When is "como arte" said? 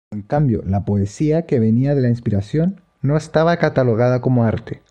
4.19-4.79